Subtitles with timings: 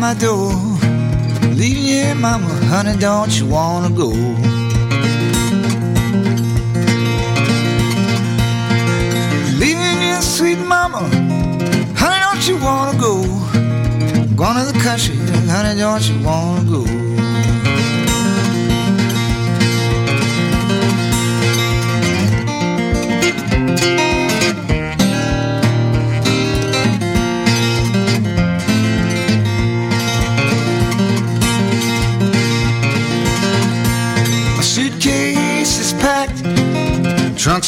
[0.00, 0.50] my door.
[1.52, 4.08] Leaving you, mama, honey, don't you wanna go?
[9.60, 11.02] Leaving you, sweet mama,
[12.00, 13.22] honey, don't you wanna go?
[14.34, 16.99] Going to the country, honey, don't you wanna go?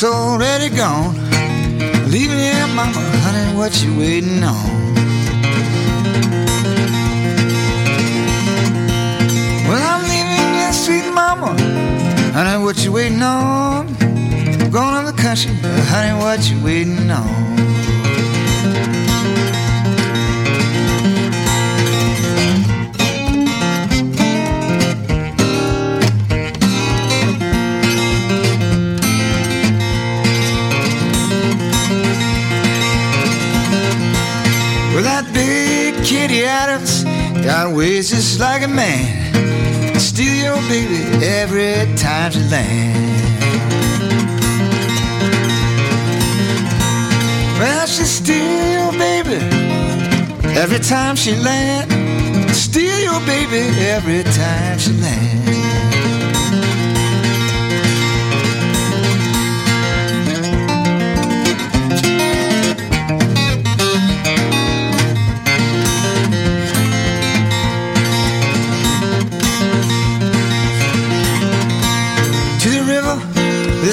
[0.02, 1.14] Trunk's already gone.
[2.10, 4.54] Leave Leaving here, mama, honey, what you waiting on?
[9.68, 11.56] Well, I'm leaving you, sweet mama,
[12.32, 13.86] honey, what you waiting on?
[14.00, 15.52] I'm Going to the country,
[15.92, 17.81] honey, what you waiting on?
[37.42, 39.98] Got ways just like a man.
[39.98, 43.02] Steal your baby every time she land.
[47.58, 49.38] Well, she steal your baby
[50.56, 51.90] every time she land.
[52.54, 55.61] Steal your baby every time she land.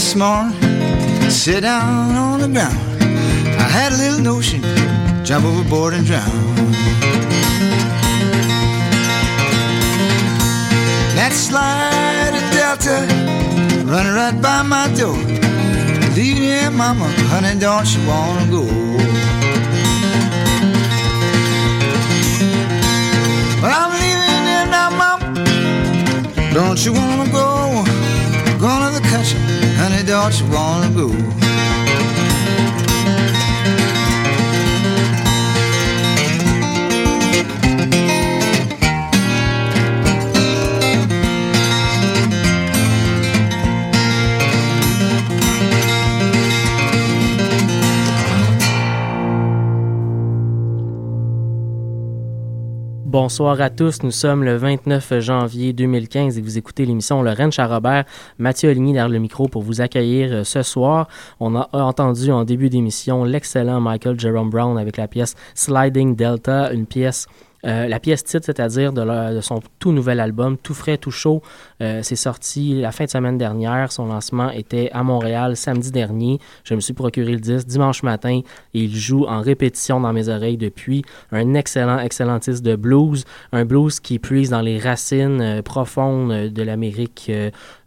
[0.09, 2.75] This morning, sit down on the ground.
[3.59, 4.59] I had a little notion,
[5.23, 6.25] jump overboard and drown.
[11.15, 13.05] That slide of Delta,
[13.85, 15.13] running right by my door.
[16.15, 18.63] Leave here, mama, honey, don't you wanna go?
[23.61, 25.33] Well, I'm leaving here now, mama.
[26.51, 27.48] Don't you wanna go?
[30.09, 31.58] Don't you wanna go?
[53.11, 58.05] Bonsoir à tous, nous sommes le 29 janvier 2015 et vous écoutez l'émission Lorraine Charrobert,
[58.37, 61.07] Mathieu Oligny derrière le micro pour vous accueillir euh, ce soir.
[61.39, 66.71] On a entendu en début d'émission l'excellent Michael Jerome Brown avec la pièce Sliding Delta,
[66.71, 66.85] une
[67.65, 71.41] euh, la pièce titre, c'est-à-dire de, son tout nouvel album, tout frais, tout chaud,
[71.81, 73.91] euh, c'est sorti la fin de semaine dernière.
[73.91, 76.39] Son lancement était à Montréal samedi dernier.
[76.63, 78.41] Je me suis procuré le disque dimanche matin
[78.73, 81.03] et il joue en répétition dans mes oreilles depuis.
[81.31, 86.49] Un excellent, excellent disque de blues, un blues qui puise dans les racines euh, profondes
[86.49, 87.31] de l'Amérique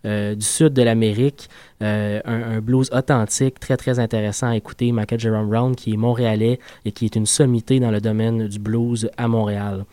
[0.05, 1.49] du sud de l'Amérique.
[1.81, 4.91] un, un, blues authentique, très très intéressant à écouter.
[4.91, 8.59] Michael Jerome Brown, qui est montréalais et qui est une sommité dans le domaine du
[8.59, 9.85] blues à Montréal.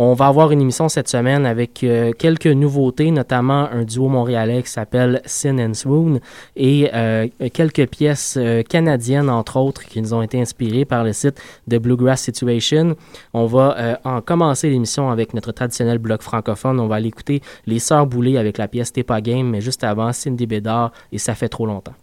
[0.00, 4.62] On va avoir une émission cette semaine avec euh, quelques nouveautés, notamment un duo montréalais
[4.62, 6.20] qui s'appelle Sin and Swoon
[6.54, 11.12] et euh, quelques pièces euh, canadiennes, entre autres, qui nous ont été inspirées par le
[11.12, 12.94] site de Bluegrass Situation.
[13.34, 16.78] On va en commencer l'émission avec notre traditionnel bloc francophone.
[16.78, 19.82] On va aller écouter Les Sœurs Boulées avec la pièce T'es pas game, mais juste
[19.82, 21.94] avant, Cindy Bédard et Ça fait trop longtemps.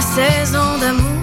[0.00, 1.15] Saison d'amour.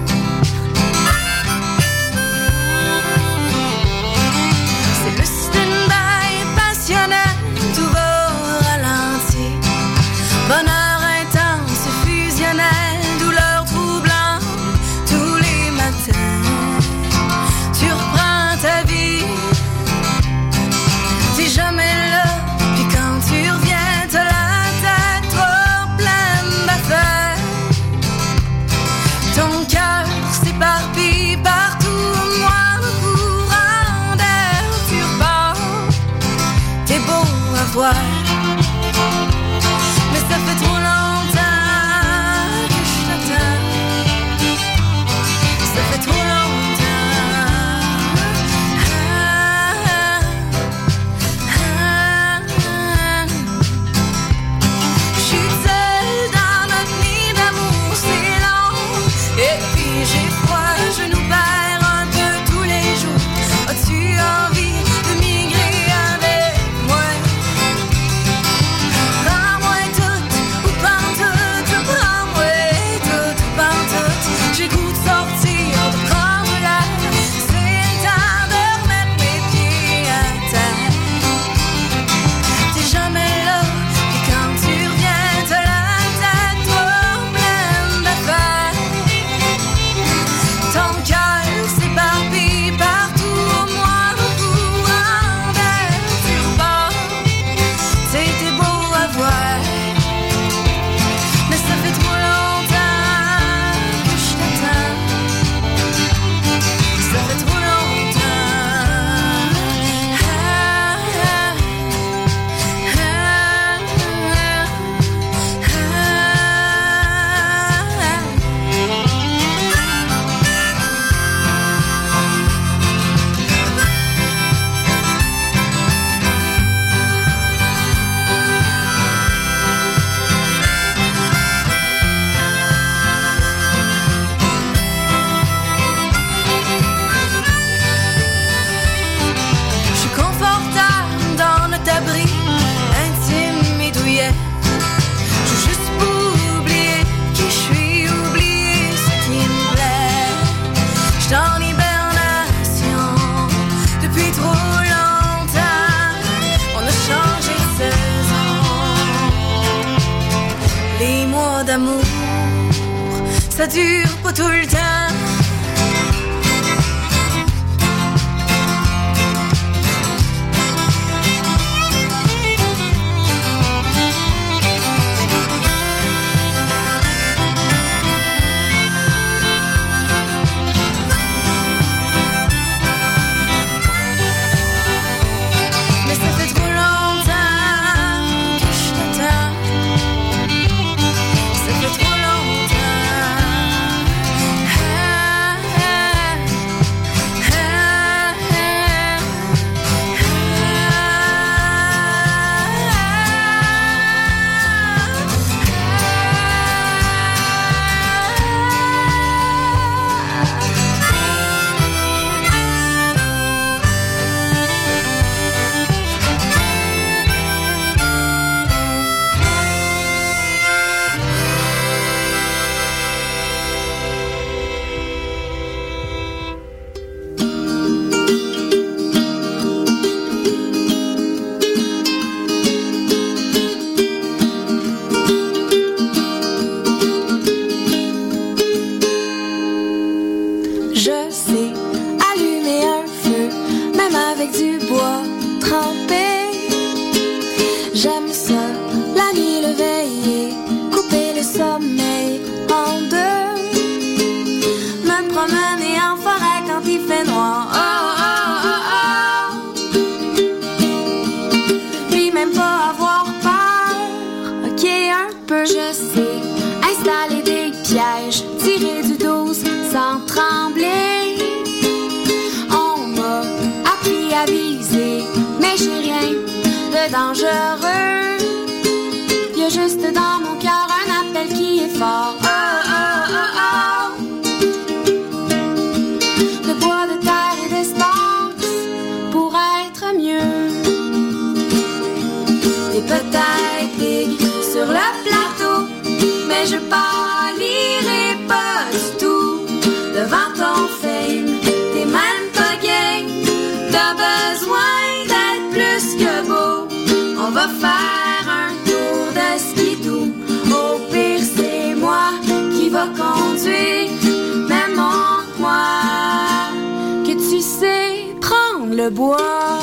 [319.09, 319.79] bois.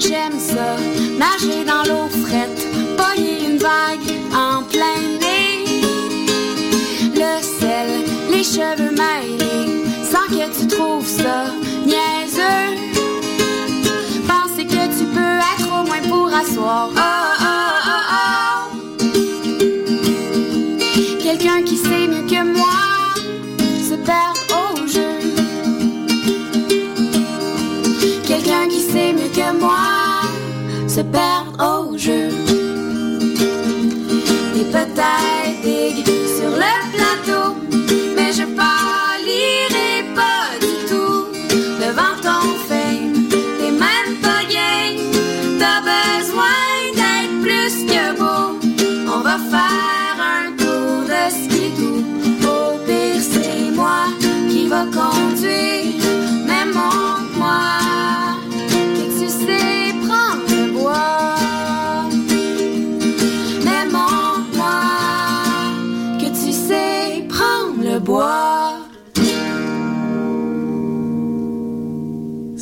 [0.00, 0.76] J'aime ça,
[1.18, 2.66] nager dans l'eau frette,
[2.96, 5.64] pogner une vague en plein nez.
[7.14, 7.90] Le sel,
[8.30, 11.46] les cheveux mêlés, sans que tu trouves ça
[11.86, 12.76] niaiseux.
[14.26, 16.91] Penser que tu peux être au moins pour asseoir
[31.12, 31.41] perd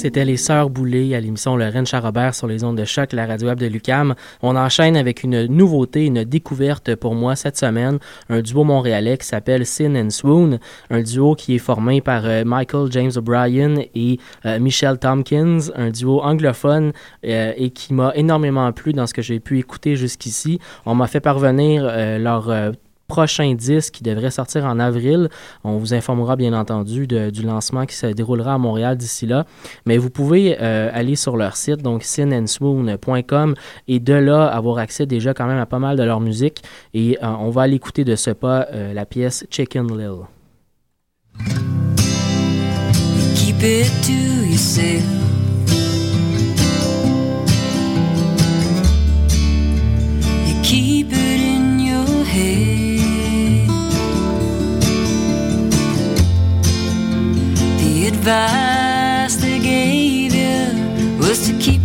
[0.00, 3.48] C'était les Sœurs Boulay à l'émission Rennes Charrobert sur les ondes de choc, la radio
[3.48, 4.14] web de Lucam.
[4.40, 7.98] On enchaîne avec une nouveauté, une découverte pour moi cette semaine,
[8.30, 12.44] un duo montréalais qui s'appelle Sin and Swoon, un duo qui est formé par euh,
[12.46, 16.92] Michael James O'Brien et euh, Michelle Tompkins, un duo anglophone
[17.26, 20.60] euh, et qui m'a énormément plu dans ce que j'ai pu écouter jusqu'ici.
[20.86, 21.82] On m'a fait parvenir
[22.18, 22.72] leur
[23.10, 25.28] prochain disque qui devrait sortir en avril.
[25.64, 29.44] On vous informera bien entendu du lancement qui se déroulera à Montréal d'ici là.
[29.84, 33.54] Mais vous pouvez euh, aller sur leur site, donc sinnandswoon.com,
[33.88, 36.62] et de là avoir accès déjà quand même à pas mal de leur musique.
[36.94, 40.20] Et euh, on va aller écouter de ce pas euh, la pièce Chicken Lil.
[58.20, 61.79] Advice they gave you was to keep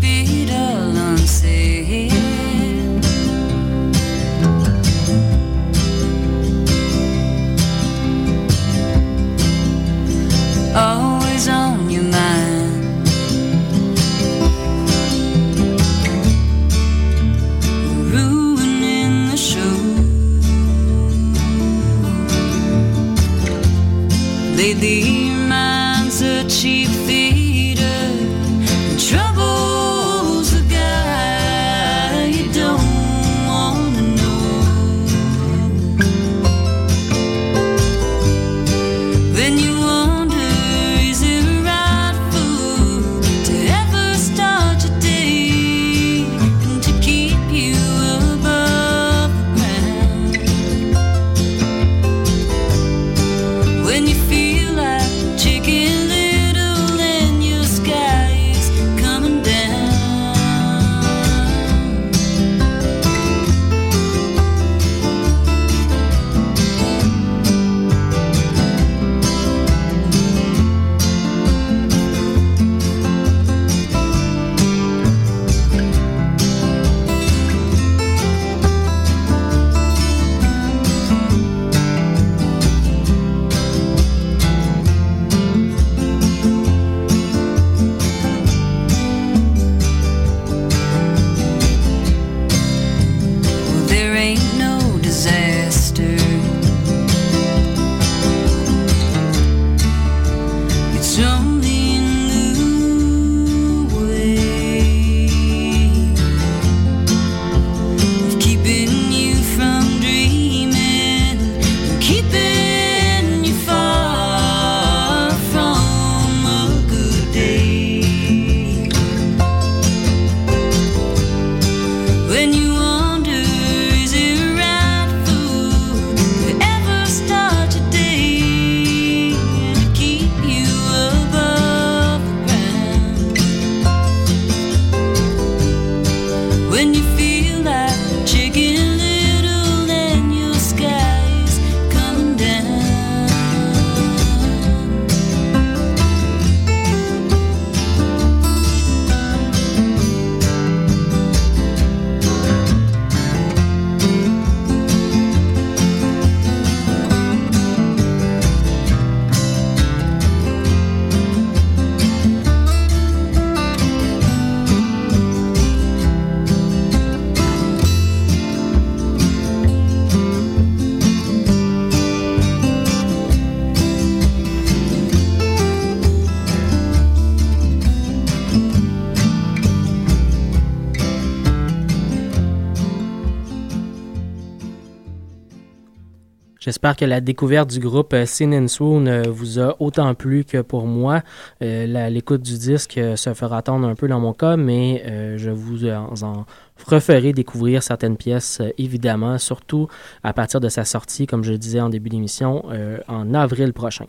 [186.66, 190.44] J'espère que la découverte du groupe euh, Sin and Swoon euh, vous a autant plu
[190.44, 191.22] que pour moi.
[191.62, 195.86] Euh, l'écoute du disque se fera attendre un peu dans mon cas, mais je vous
[195.86, 196.46] en
[196.86, 199.88] referai découvrir certaines pièces, euh, évidemment, surtout
[200.24, 203.74] à partir de sa sortie, comme je le disais en début d'émission, euh, en avril
[203.74, 204.06] prochain.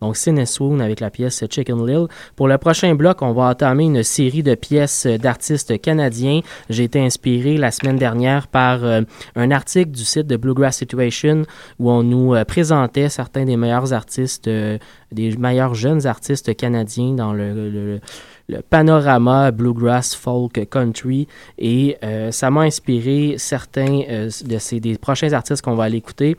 [0.00, 2.06] Donc, Sin Swoon avec la pièce Chicken Lil.
[2.36, 6.40] Pour le prochain bloc, on va entamer une série de pièces d'artistes canadiens.
[6.68, 9.02] J'ai été inspiré la semaine dernière par euh,
[9.36, 11.42] un article du site de Bluegrass Situation
[11.78, 17.70] où on nous présentait certains des meilleurs artistes, des meilleurs jeunes artistes canadiens dans le
[17.70, 18.00] le
[18.68, 21.26] panorama bluegrass folk country
[21.58, 25.98] et euh, ça m'a inspiré certains euh, de ces des prochains artistes qu'on va aller
[25.98, 26.36] écouter.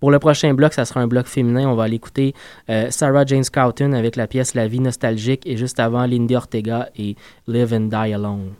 [0.00, 1.68] Pour le prochain bloc, ça sera un bloc féminin.
[1.68, 2.34] On va aller écouter
[2.68, 6.88] euh, Sarah Jane Scouten avec la pièce La vie nostalgique et juste avant Lindy Ortega
[6.96, 7.14] et
[7.46, 8.54] Live and Die Alone.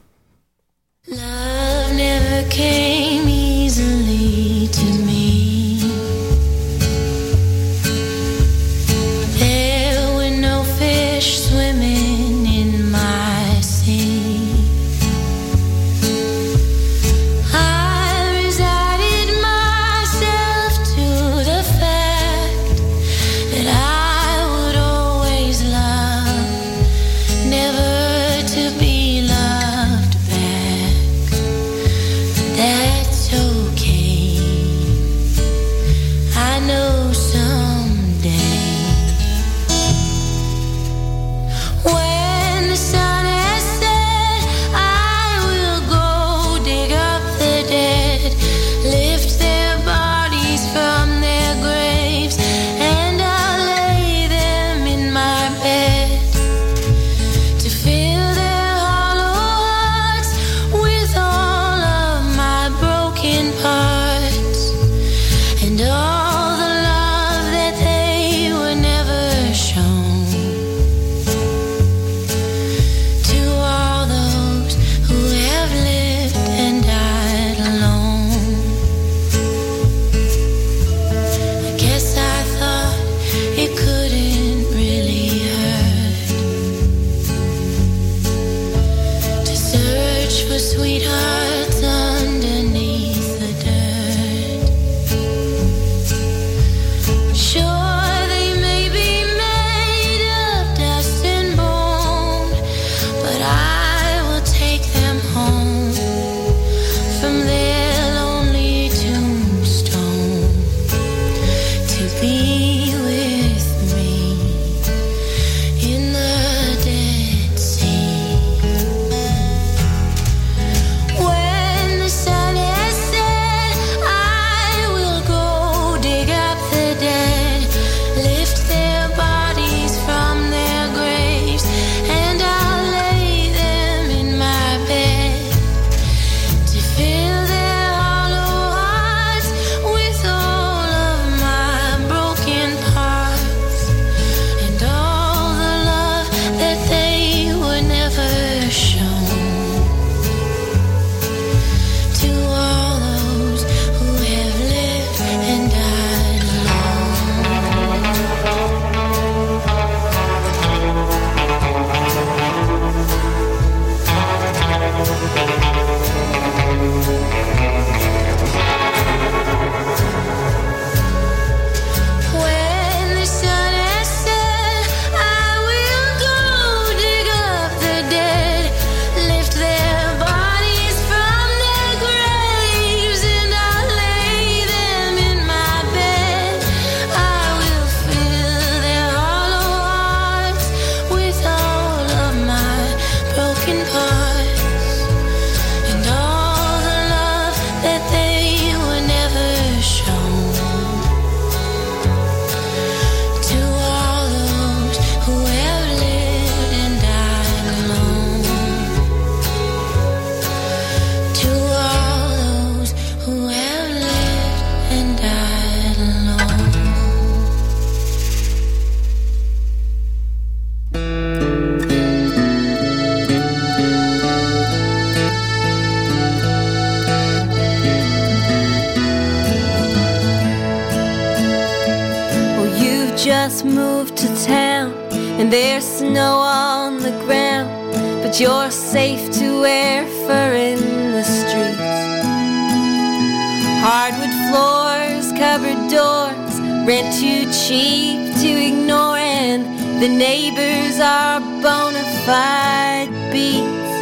[252.26, 253.94] Fide beats.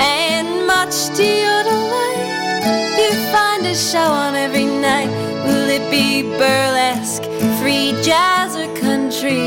[0.00, 2.64] And much to your delight,
[3.00, 5.10] you find a show on every night.
[5.46, 7.24] Will it be burlesque,
[7.60, 9.44] free jazz, or country?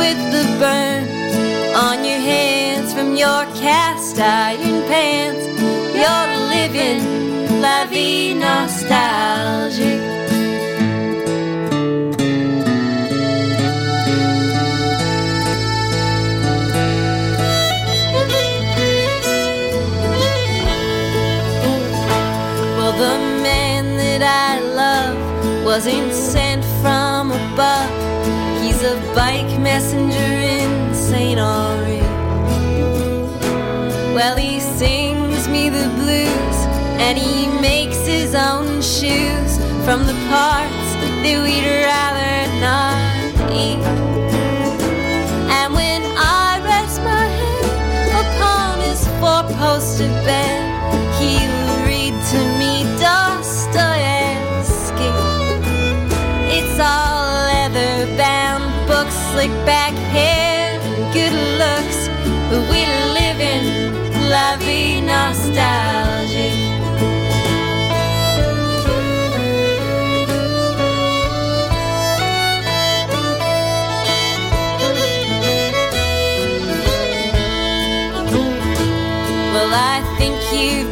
[0.00, 1.02] With the burn
[1.74, 5.44] on your hands from your cast iron pants,
[6.00, 8.12] you're living la vie.
[25.72, 27.90] Wasn't sent from above.
[28.62, 31.40] He's a bike messenger in St.
[31.40, 32.02] Henri.
[34.14, 36.58] Well, he sings me the blues
[37.00, 39.56] and he makes his own shoes
[39.86, 42.91] from the parts that we'd rather not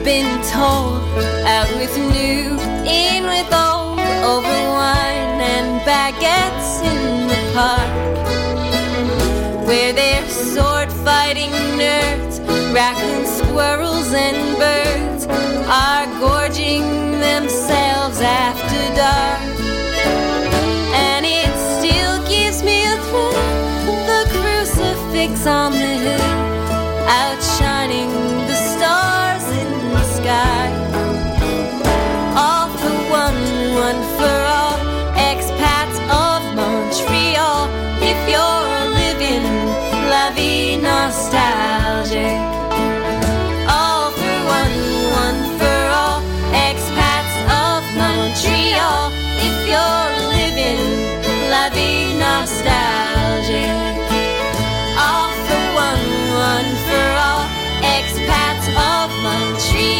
[0.05, 1.03] been told
[1.45, 2.57] out with new,
[2.89, 7.91] in with old, over wine and baguettes in the park,
[9.67, 12.41] where they're sword fighting nerds,
[12.75, 15.27] raccoon squirrels and birds
[15.67, 16.83] are gorging
[17.21, 19.41] themselves after dark.
[20.95, 23.33] And it still gives me a thrill,
[24.07, 26.21] the crucifix on the hill
[27.09, 27.80] outshining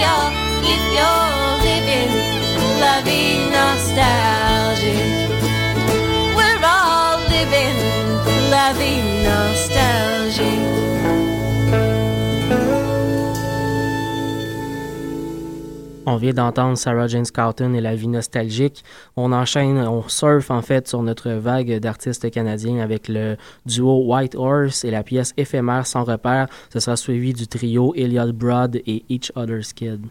[0.01, 0.33] Montreal.
[0.63, 2.13] If you're living
[2.81, 5.29] la vie nostalgique,
[6.37, 7.77] we're all living
[8.51, 9.21] la vie
[16.07, 18.85] On vient d'entendre Sarah Jane Scouten et la vie nostalgique.
[19.17, 23.37] On enchaîne, on surfe en fait sur notre vague d'artistes canadiens avec le
[23.67, 26.49] duo White Horse et la pièce éphémère sans repère.
[26.73, 30.07] Ce sera suivi du trio Elliot Broad et Each Other's Kid.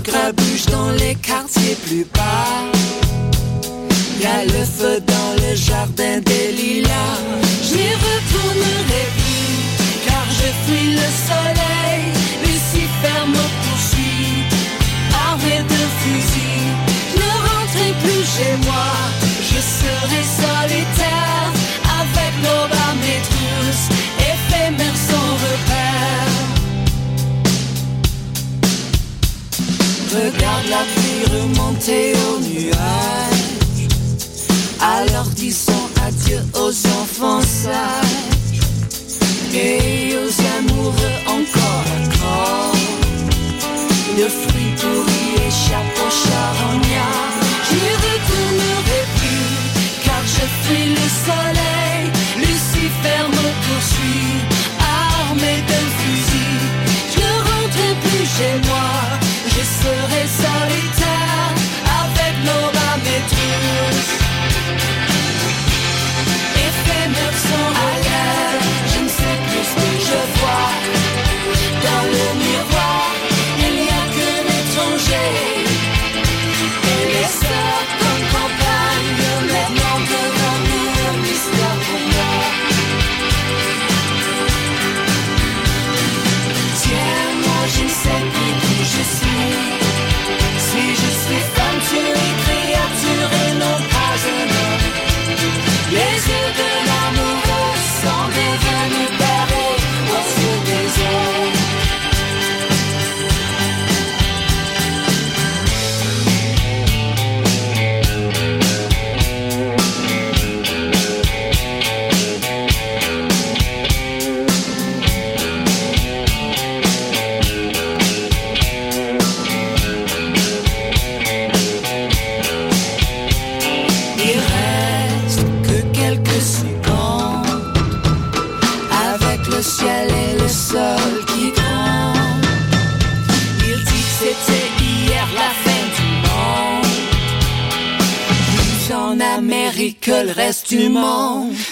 [0.00, 2.70] Du dans les quartiers plus bas.
[4.20, 7.18] Y a le feu dans le jardin des lilas.
[7.62, 12.02] Je n'y retournerai plus, car je fuis le soleil.
[12.42, 14.44] Lucifer me poursuit,
[15.26, 16.62] armé de fusil.
[17.16, 18.88] Ne rentrerai plus chez moi,
[19.50, 20.97] je serai solitaire.
[30.10, 33.28] Regarde la pluie remonter aux nuages.
[34.80, 38.62] Alors disons adieu aux enfants sages
[39.52, 41.77] et aux amoureux encore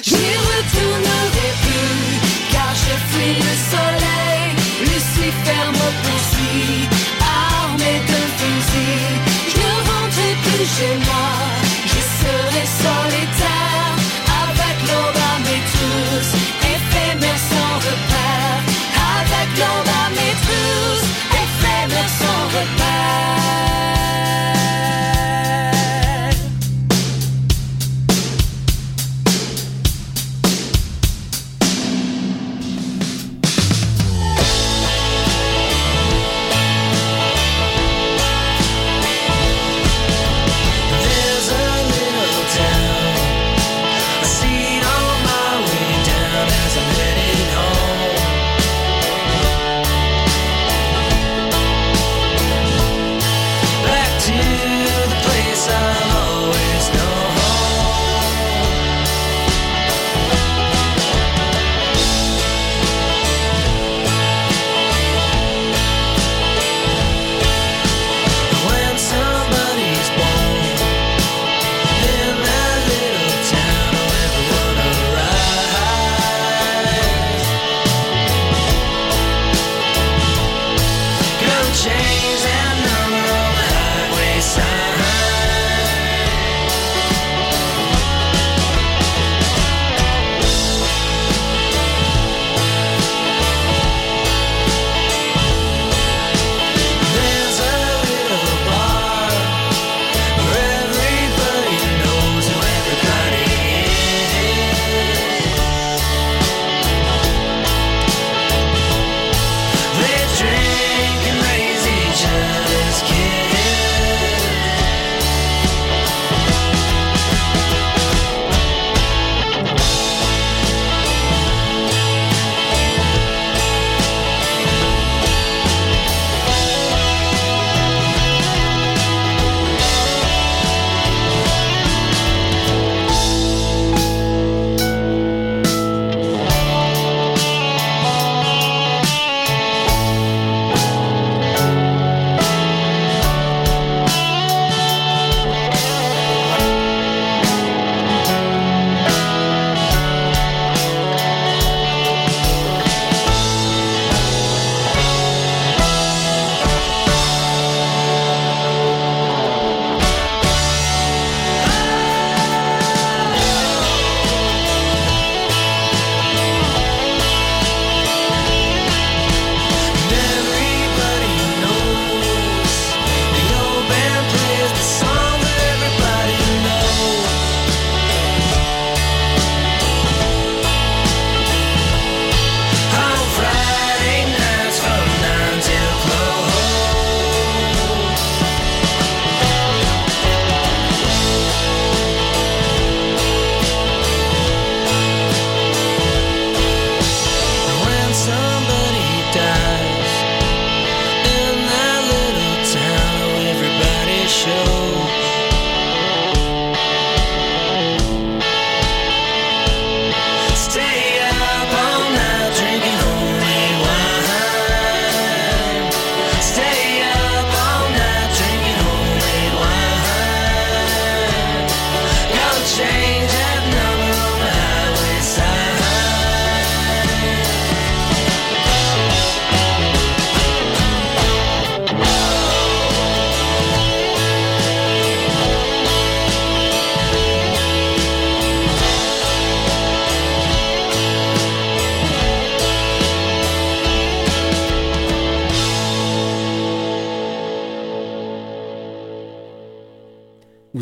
[0.02, 2.10] J'y retournerai plus,
[2.52, 4.44] car je fuis le soleil.
[4.82, 6.88] Lucifer me poursuit,
[7.20, 9.02] armé de fusil.
[9.50, 11.28] Je ne rentrerai plus chez moi,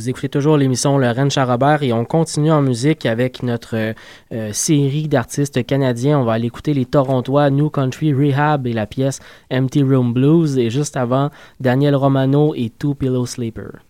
[0.05, 3.95] Vous écoutez toujours l'émission Le Rennes Charrobert et on continue en musique avec notre
[4.35, 6.19] euh, série d'artistes canadiens.
[6.19, 10.59] On va aller écouter les Torontois New Country Rehab et la pièce Empty Room Blues
[10.59, 13.81] et juste avant Daniel Romano et Two Pillow Sleeper.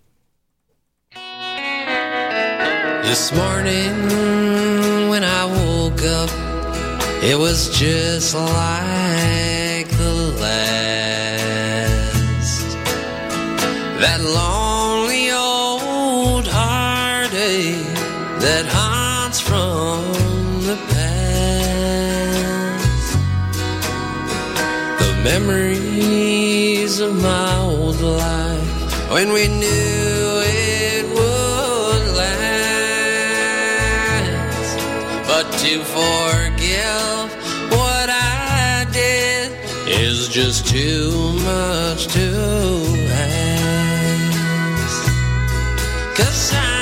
[25.24, 32.44] Memories of my old life when we knew it would last.
[35.26, 37.32] But to forgive
[37.72, 39.50] what I did
[39.88, 42.28] is just too much to
[43.10, 45.08] ask.
[46.18, 46.73] Cause I'm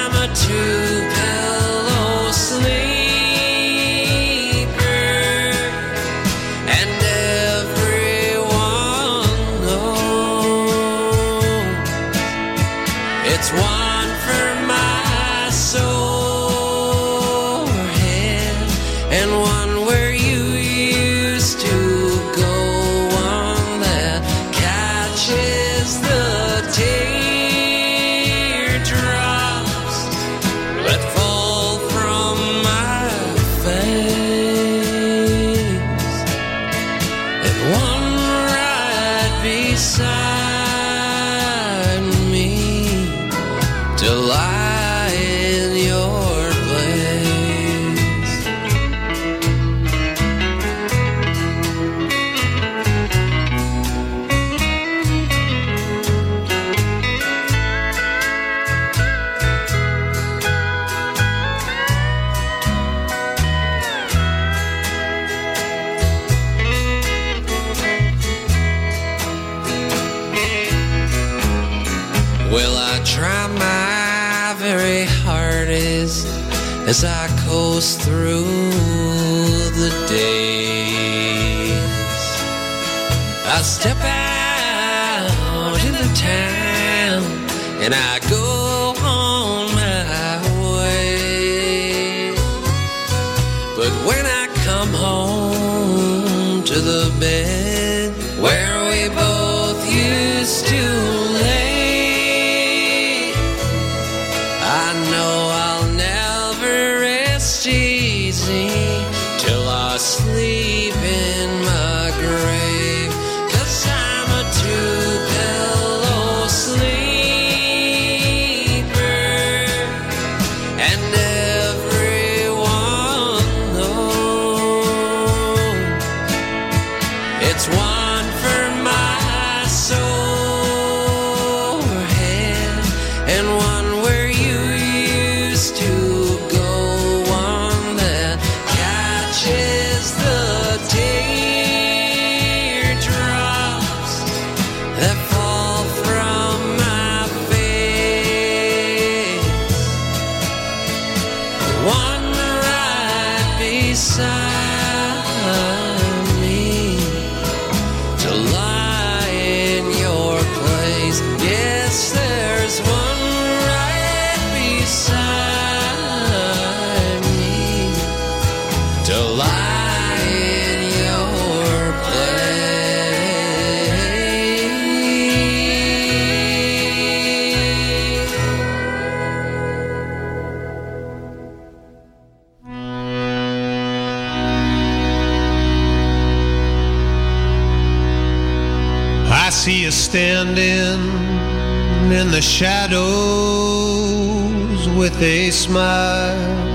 [195.63, 196.73] smile.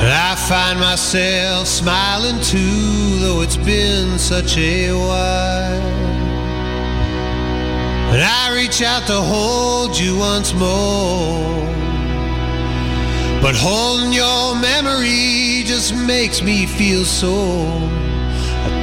[0.00, 5.82] And I find myself smiling too, though it's been such a while.
[8.12, 11.62] And I reach out to hold you once more.
[13.40, 17.80] But holding your memory just makes me feel sore.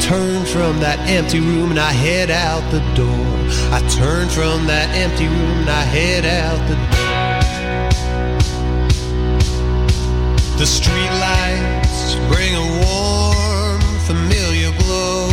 [0.10, 3.28] I turn from that empty room and I head out the door.
[3.70, 7.38] I turn from that empty room and I head out the door.
[10.58, 15.30] The street lights bring a warm, familiar glow.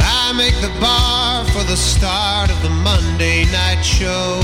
[0.00, 4.40] I make the bar for the start of the Monday night show.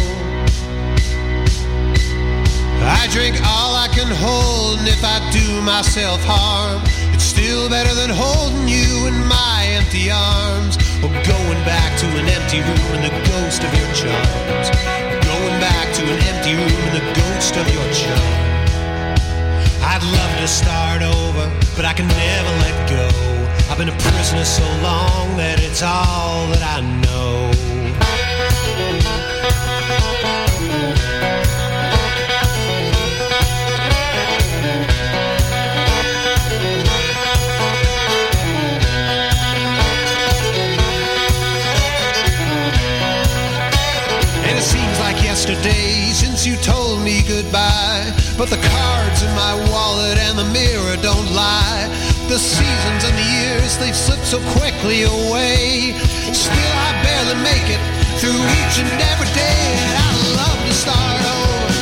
[2.85, 6.81] I drink all I can hold, and if I do myself harm,
[7.13, 10.81] it's still better than holding you in my empty arms.
[11.05, 14.69] Or going back to an empty room and the ghost of your charms.
[15.29, 19.21] Going back to an empty room and the ghost of your charms.
[19.85, 21.45] I'd love to start over,
[21.77, 23.09] but I can never let go.
[23.69, 27.52] I've been a prisoner so long that it's all that I know.
[46.43, 48.03] Since you told me goodbye.
[48.37, 51.87] But the cards in my wallet and the mirror don't lie.
[52.29, 55.95] The seasons and the years, they've slipped so quickly away.
[56.33, 57.79] Still, I barely make it
[58.19, 59.63] through each and every day.
[59.87, 61.82] And I love to start over,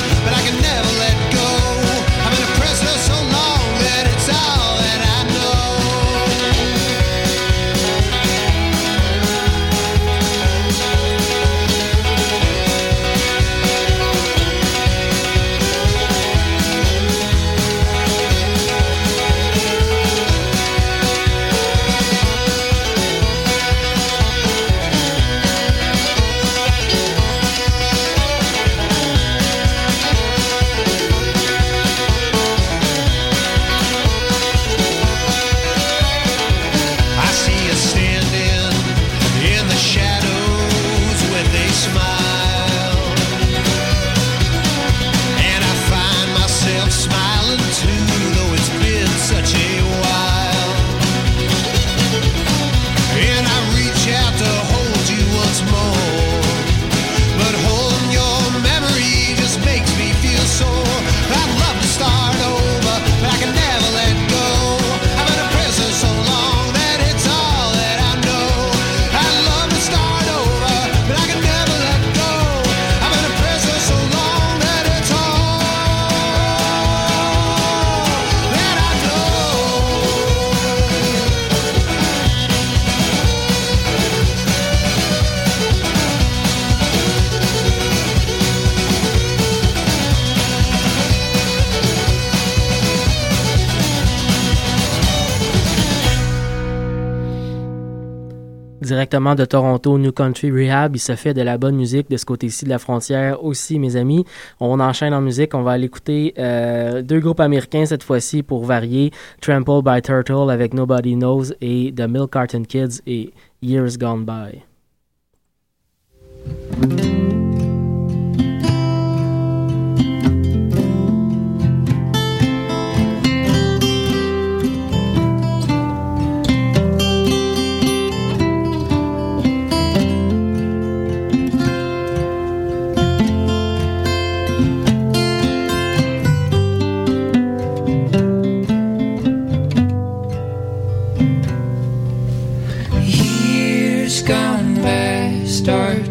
[99.01, 102.26] Directement de Toronto, New Country Rehab, il se fait de la bonne musique de ce
[102.26, 104.26] côté-ci de la frontière aussi, mes amis.
[104.61, 108.66] On enchaîne en musique, on va aller écouter euh, deux groupes américains cette fois-ci pour
[108.66, 109.11] varier.
[109.40, 113.32] Trample by Turtle avec Nobody Knows et The Milk Carton Kids et
[113.62, 114.61] Years Gone By.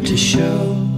[0.10, 0.89] To show.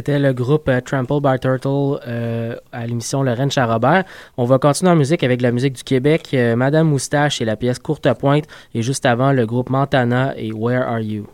[0.00, 4.04] C'était le groupe euh, Trample by Turtle euh, à l'émission Lorraine Charrobert.
[4.38, 7.54] On va continuer en musique avec la musique du Québec, euh, Madame Moustache et la
[7.54, 11.26] pièce Courte Pointe, et juste avant, le groupe Montana et Where Are You?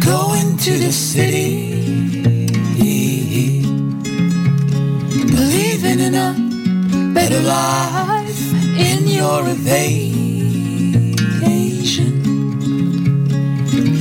[0.00, 2.08] Going to the city,
[5.26, 6.34] believing in a
[7.12, 10.24] better life in your evasion.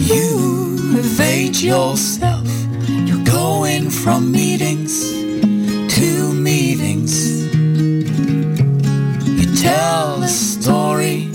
[0.06, 0.53] You
[1.14, 2.48] evade yourself,
[2.90, 5.12] you're going from meetings
[5.96, 7.14] to meetings.
[9.38, 11.28] You tell a story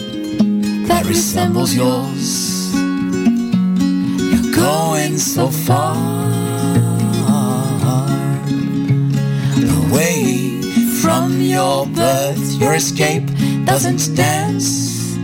[0.88, 2.74] that resembles yours.
[4.30, 5.94] You're going so far
[9.86, 10.60] away
[11.02, 12.60] from your birth.
[12.60, 13.26] Your escape
[13.64, 15.14] doesn't dance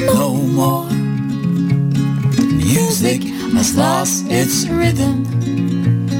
[0.00, 0.88] no more.
[2.72, 5.24] Music has lost its rhythm.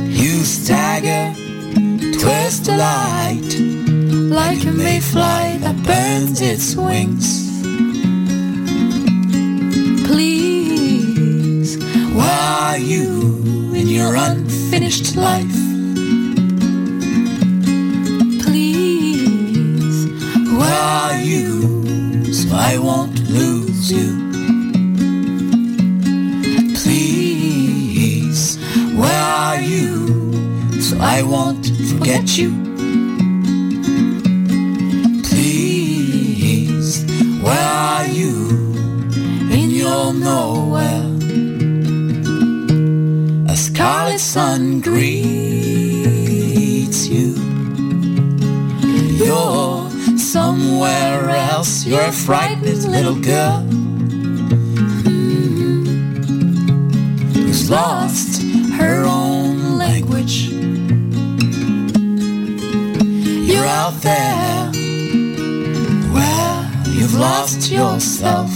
[0.09, 1.35] You stagger,
[2.19, 3.51] twist the light
[4.33, 7.47] like a mayfly that burns its wings.
[10.07, 11.77] Please,
[12.15, 15.61] where are you in your unfinished life?
[18.45, 20.07] Please,
[20.59, 24.26] where are you so I won't lose you?
[30.97, 32.51] So I won't forget you?
[35.23, 37.05] Please,
[37.43, 38.51] where are you
[39.51, 41.05] in your nowhere?
[43.49, 45.09] A scarlet sun greets
[47.09, 47.35] you.
[49.25, 51.87] You're somewhere else.
[51.87, 53.63] You're a frightened little girl
[55.05, 55.87] mm-hmm.
[57.35, 58.26] who's lost
[64.07, 64.71] there
[66.15, 66.57] where
[66.97, 68.53] you've lost yourself.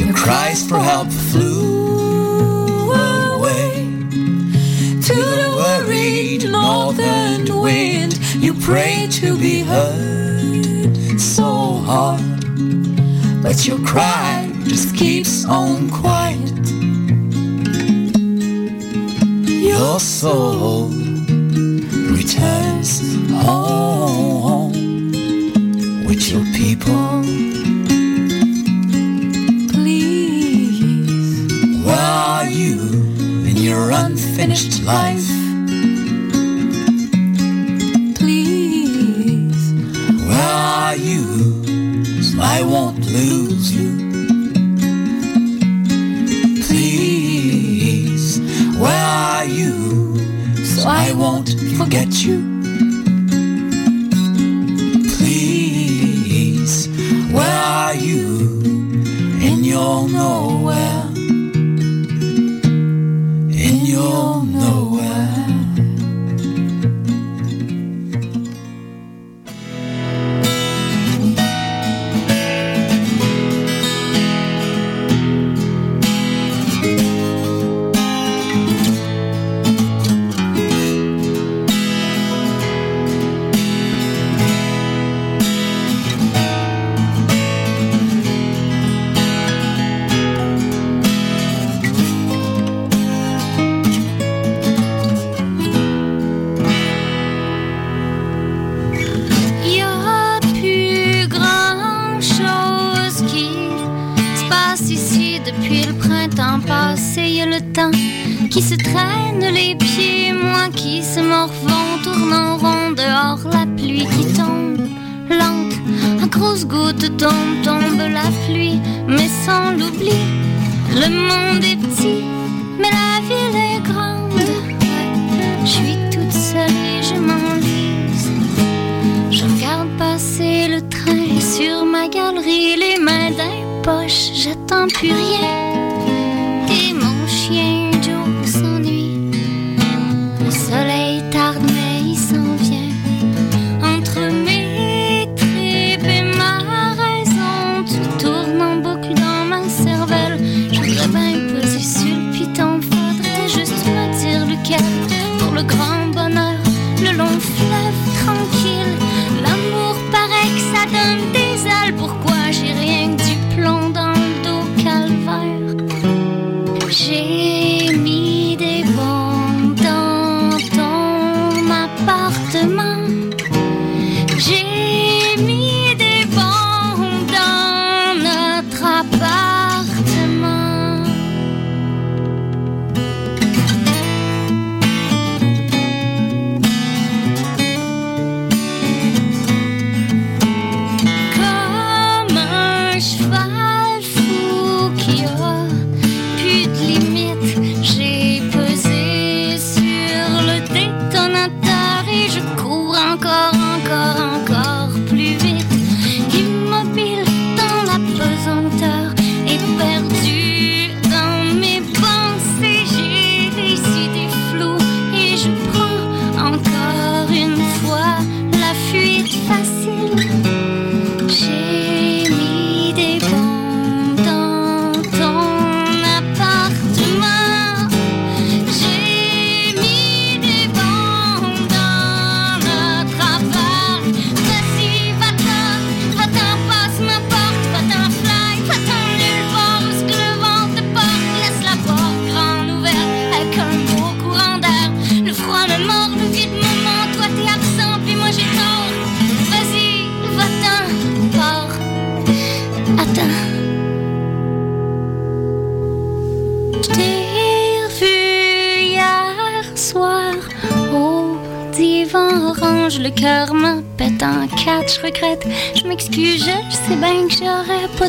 [0.00, 3.70] Your cries for help flew away
[5.08, 8.12] to the worried northern wind.
[8.44, 11.50] You pray to be heard so
[11.90, 12.40] hard,
[13.42, 16.66] but your cry just keeps on quiet.
[19.72, 20.95] Your soul
[22.26, 22.90] returns
[23.30, 24.72] home
[26.06, 27.22] with your people.
[29.72, 31.04] Please,
[31.84, 32.80] where are you
[33.46, 35.28] in your unfinished life?
[38.16, 39.72] Please,
[40.26, 40.52] where
[40.82, 41.22] are you
[42.22, 43.85] so I won't lose you?
[51.86, 52.55] Forget you?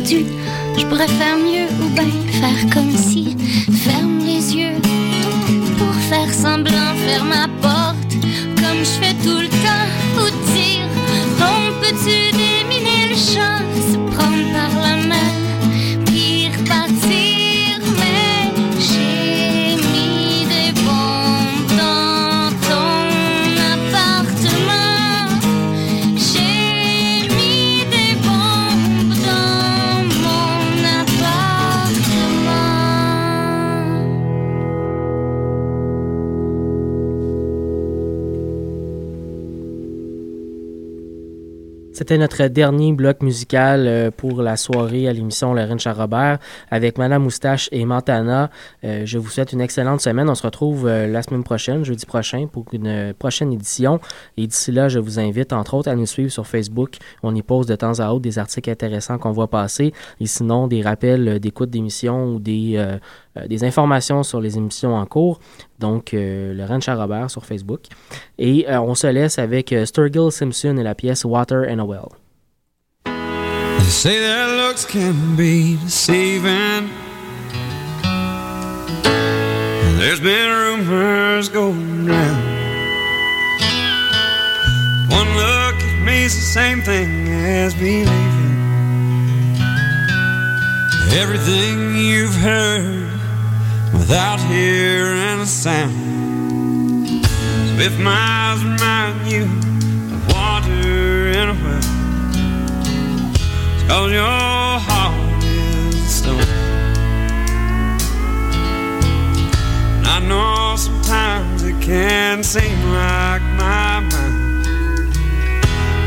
[0.08, 0.37] 就
[42.08, 46.40] C'était notre dernier bloc musical euh, pour la soirée à l'émission Lorraine Charrobert
[46.72, 48.50] avec Madame Moustache et Montana.
[48.86, 50.30] Euh, je vous souhaite une excellente semaine.
[50.30, 54.00] On se retrouve euh, la semaine prochaine, jeudi prochain, pour une prochaine édition.
[54.38, 56.96] Et d'ici là, je vous invite, entre autres, à nous suivre sur Facebook.
[57.24, 59.92] On y pose de temps à autre des articles intéressants qu'on voit passer.
[60.22, 62.80] Et sinon, des rappels d'écoute d'émissions ou des
[63.64, 65.42] informations sur les émissions en cours.
[65.80, 67.82] Donc, euh, Lorraine Charrobert sur Facebook.
[68.38, 71.86] Et euh, on se laisse avec euh, Sturgill Simpson et la pièce Water and a
[71.86, 72.10] Well.
[73.06, 76.90] They say their looks can be deceiving.
[80.00, 82.44] There's been rumors going round.
[85.10, 88.38] One look at me's the same thing as believing
[91.14, 93.17] everything you've heard
[93.94, 97.26] without hearing a sound.
[97.26, 99.44] So if my eyes remind you
[100.14, 101.98] of water in a well.
[103.88, 106.42] Cause your heart is stone.
[109.98, 115.14] And I know sometimes it can seem like my mind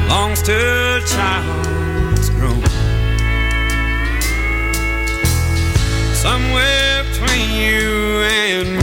[0.07, 1.65] belongs to a child
[2.15, 2.63] that's grown.
[6.15, 6.90] Somewhere
[7.21, 8.80] between you and me,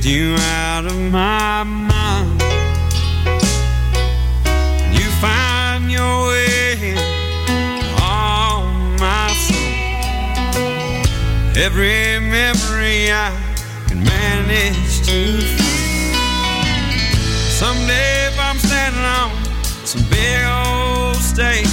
[0.00, 2.40] Get you out of my mind.
[4.94, 6.94] You find your way
[8.00, 9.58] on my soul.
[11.54, 13.30] Every memory I
[13.88, 16.16] can manage to feel.
[17.60, 19.30] Someday if I'm standing on
[19.84, 21.68] some big old stage,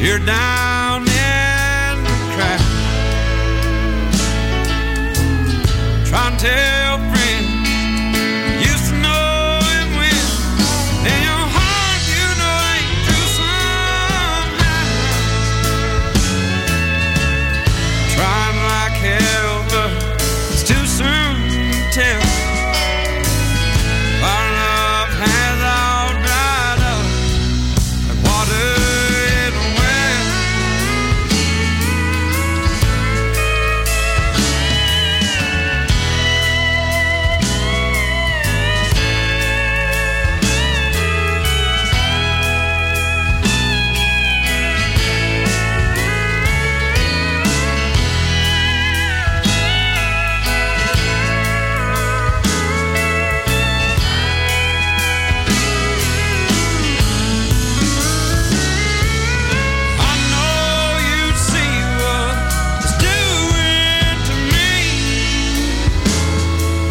[0.00, 0.77] you're down
[6.38, 6.77] Try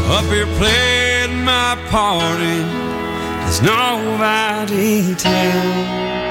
[0.09, 6.26] Up here playing my part and there's nobody tell.